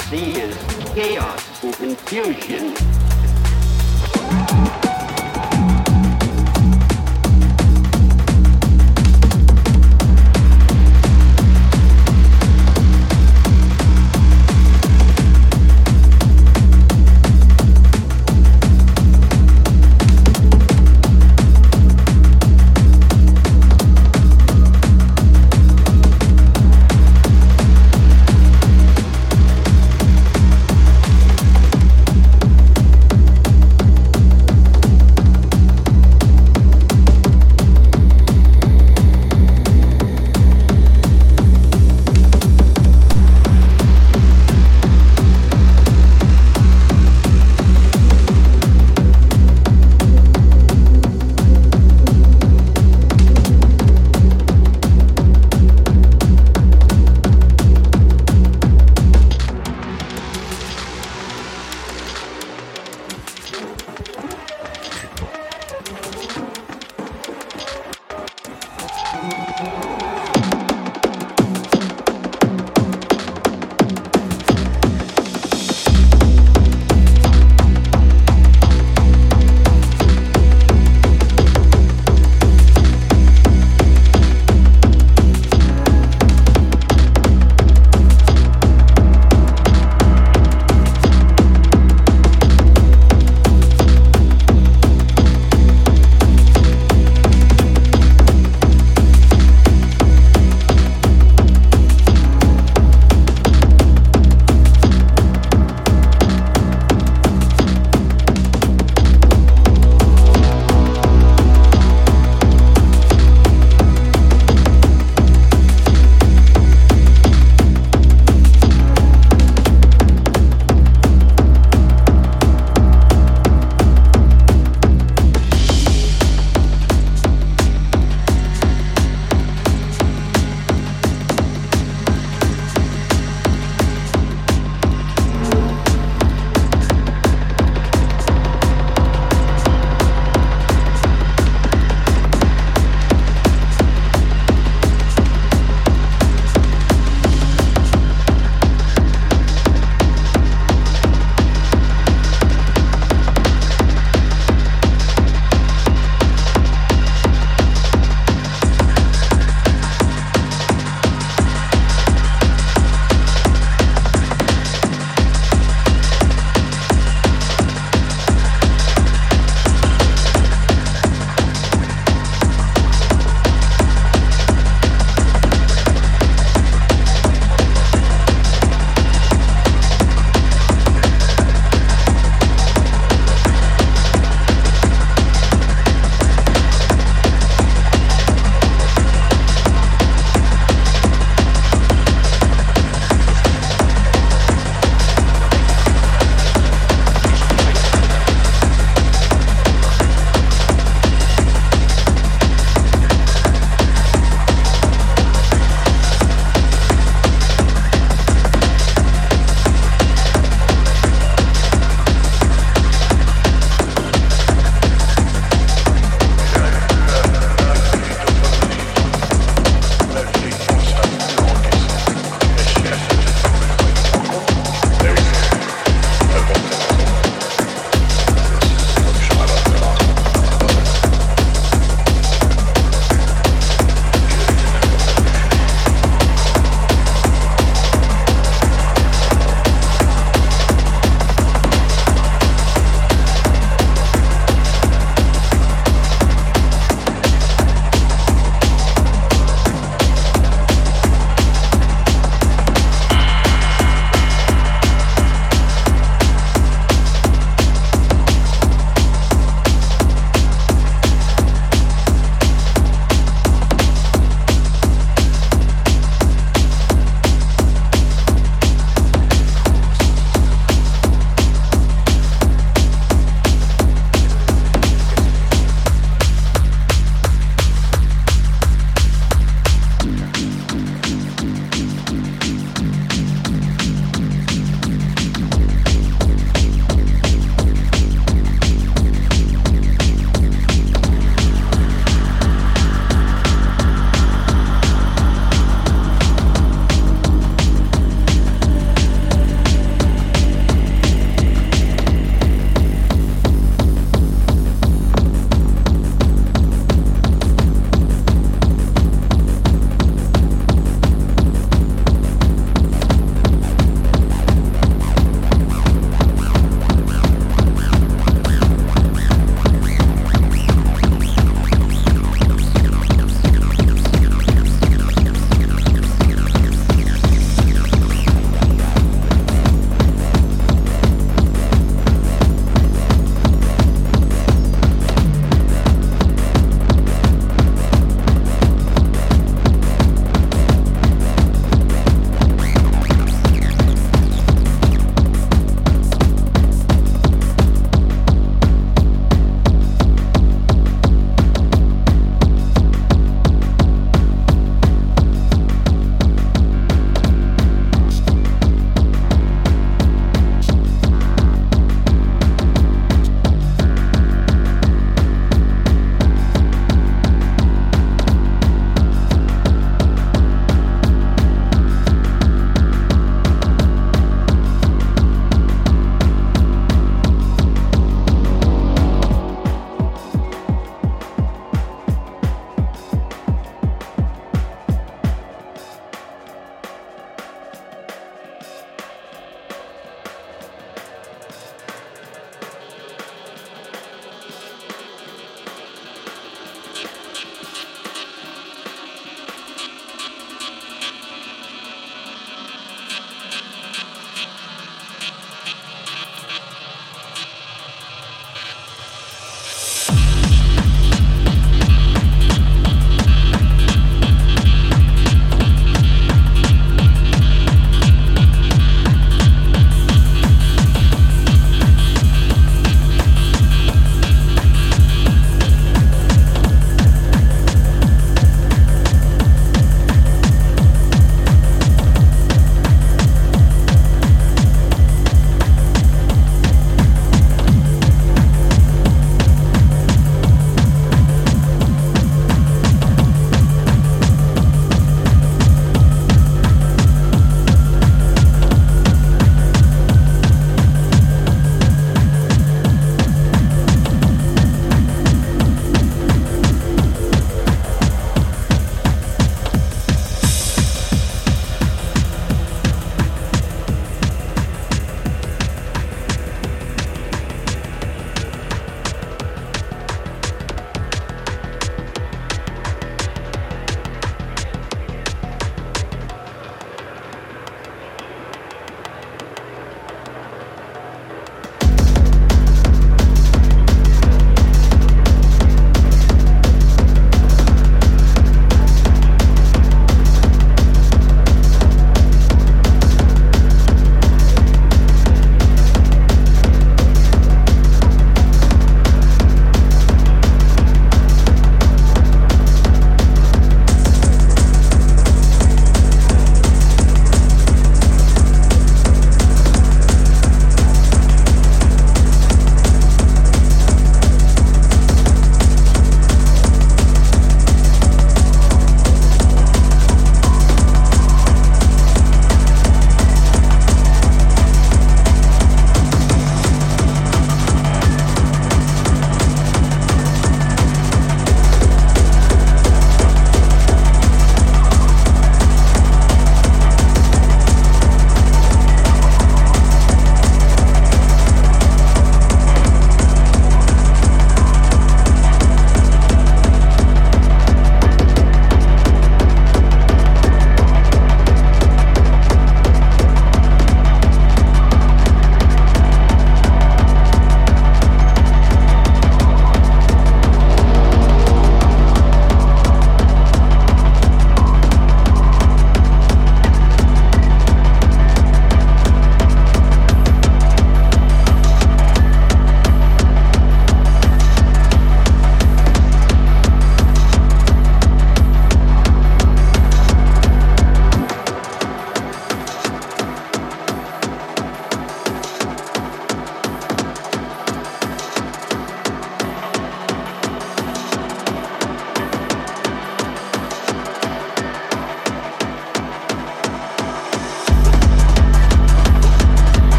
see 0.00 0.32
is 0.40 0.56
chaos 0.94 1.64
and 1.64 1.74
confusion. 1.74 3.01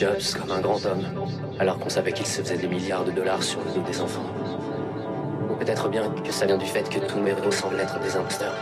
Jobs 0.00 0.34
comme 0.40 0.50
un 0.50 0.62
grand 0.62 0.82
homme, 0.86 1.04
alors 1.58 1.78
qu'on 1.78 1.90
savait 1.90 2.12
qu'il 2.12 2.24
se 2.24 2.40
faisait 2.40 2.56
des 2.56 2.68
milliards 2.68 3.04
de 3.04 3.10
dollars 3.10 3.42
sur 3.42 3.60
le 3.62 3.70
dos 3.74 3.86
des 3.86 4.00
enfants. 4.00 4.24
Ou 5.50 5.54
peut-être 5.56 5.90
bien 5.90 6.08
que 6.24 6.32
ça 6.32 6.46
vient 6.46 6.56
du 6.56 6.64
fait 6.64 6.88
que 6.88 7.00
tous 7.00 7.18
mes 7.18 7.32
héros 7.32 7.50
semblent 7.50 7.78
être 7.78 8.00
des 8.00 8.16
imposteurs. 8.16 8.54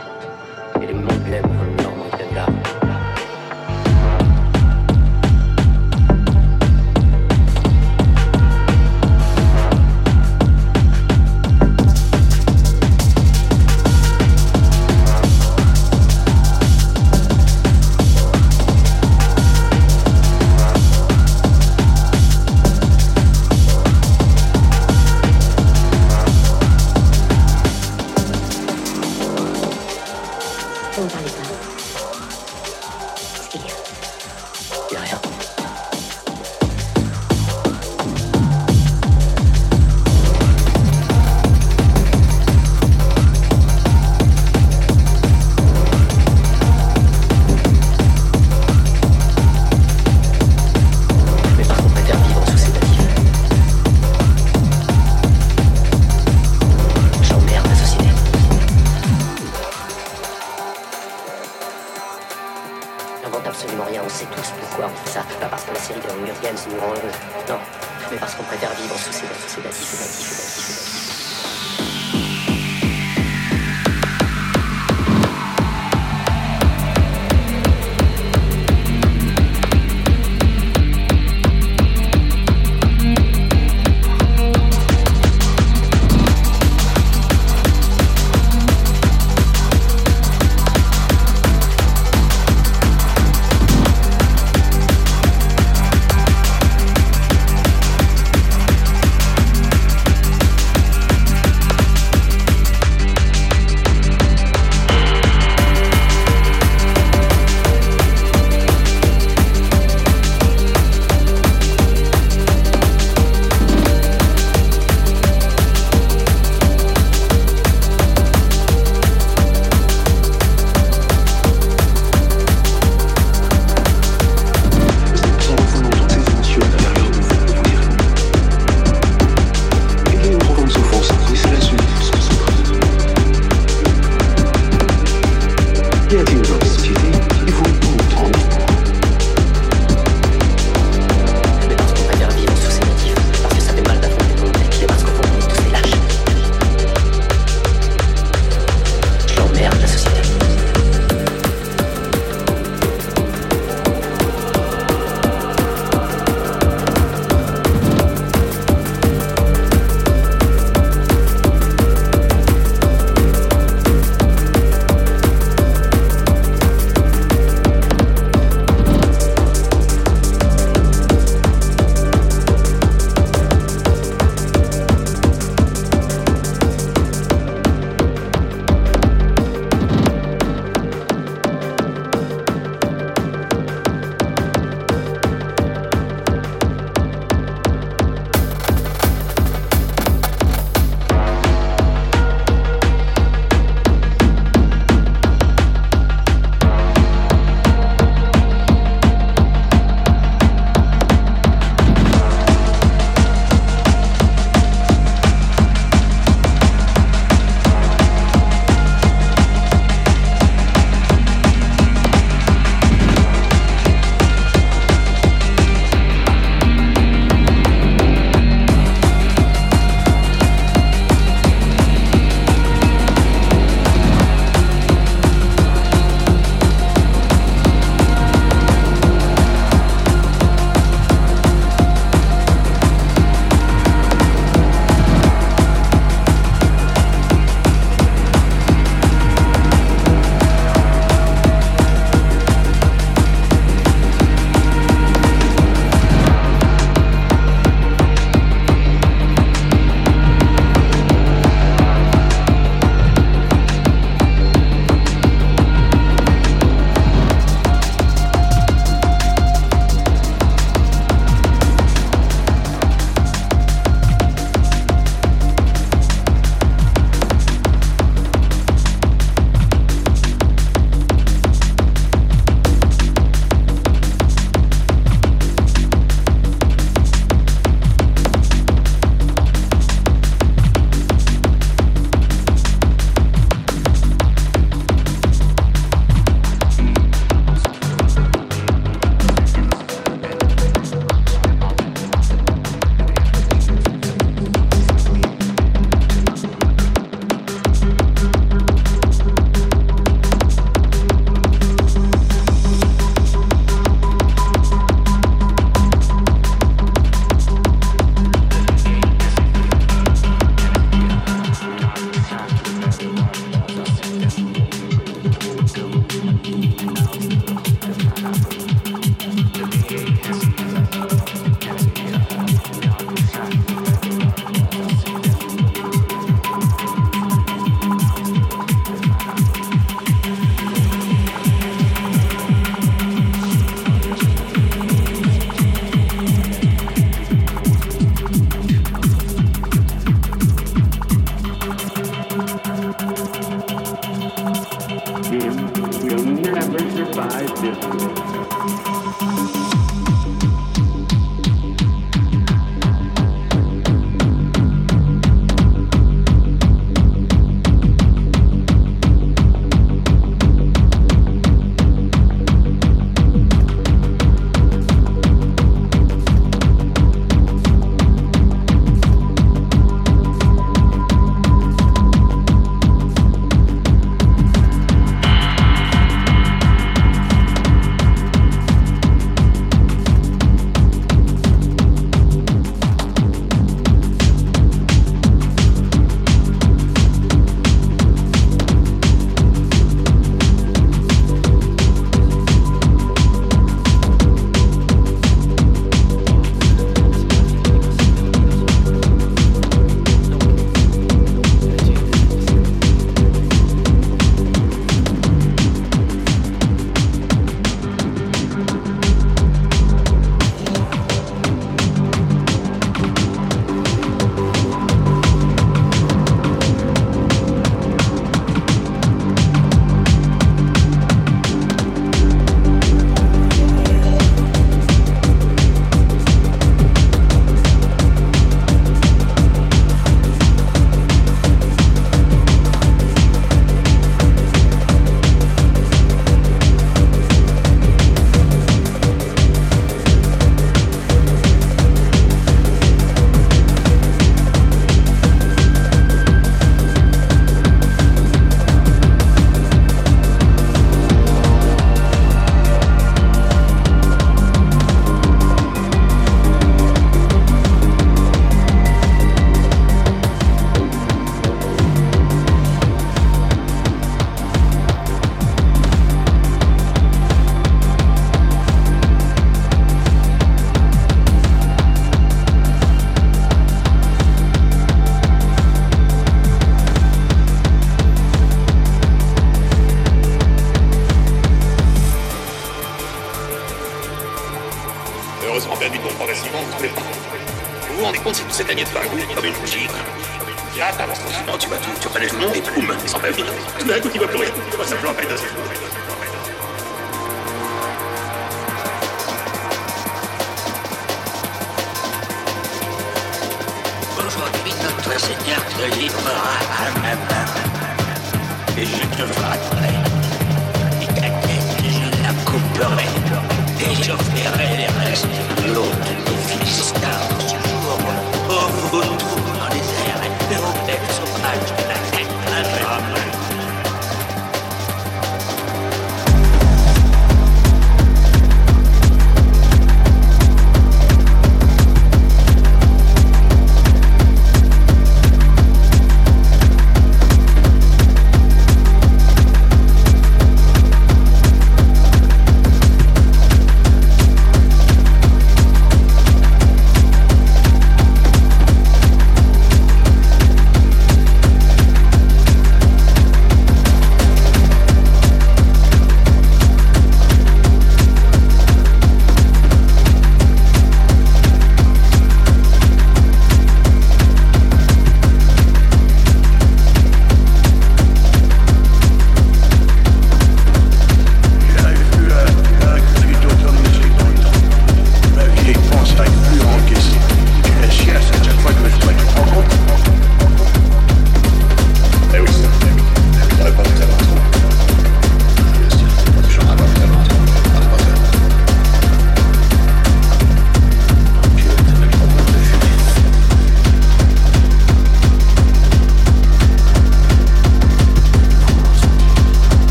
Et 0.81 0.87
le 0.87 0.95
monde 0.95 1.23